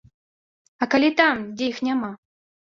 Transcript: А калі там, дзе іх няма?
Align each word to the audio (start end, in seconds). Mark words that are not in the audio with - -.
А 0.85 0.87
калі 0.95 1.09
там, 1.19 1.35
дзе 1.61 1.69
іх 1.75 1.83
няма? 1.91 2.11